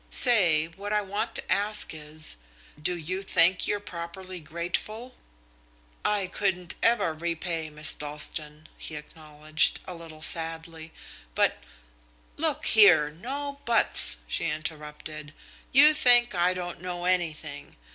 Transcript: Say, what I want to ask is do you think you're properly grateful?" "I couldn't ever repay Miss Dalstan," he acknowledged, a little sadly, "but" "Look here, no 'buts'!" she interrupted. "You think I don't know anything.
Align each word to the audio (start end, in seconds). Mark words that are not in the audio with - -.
Say, 0.09 0.65
what 0.65 0.91
I 0.91 1.01
want 1.03 1.35
to 1.35 1.51
ask 1.51 1.93
is 1.93 2.37
do 2.81 2.97
you 2.97 3.21
think 3.21 3.67
you're 3.67 3.79
properly 3.79 4.39
grateful?" 4.39 5.13
"I 6.03 6.25
couldn't 6.25 6.73
ever 6.81 7.13
repay 7.13 7.69
Miss 7.69 7.93
Dalstan," 7.93 8.65
he 8.79 8.95
acknowledged, 8.95 9.79
a 9.87 9.93
little 9.93 10.23
sadly, 10.23 10.91
"but" 11.35 11.59
"Look 12.35 12.65
here, 12.65 13.11
no 13.11 13.59
'buts'!" 13.65 14.17
she 14.25 14.49
interrupted. 14.49 15.35
"You 15.71 15.93
think 15.93 16.33
I 16.33 16.55
don't 16.55 16.81
know 16.81 17.05
anything. 17.05 17.75